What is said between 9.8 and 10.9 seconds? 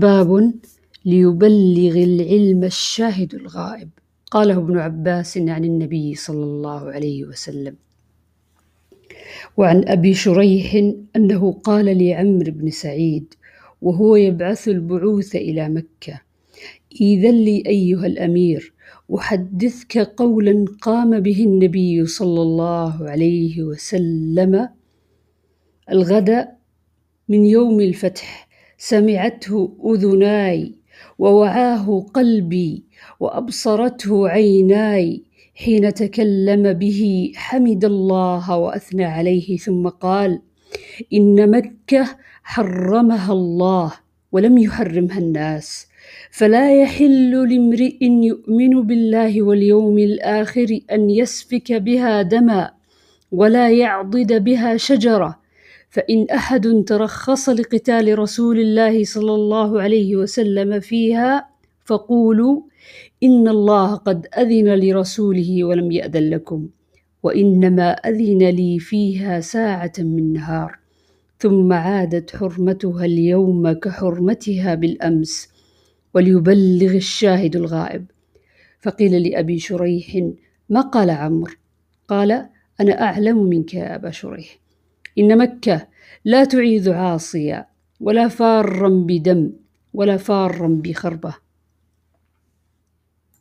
أبي شريح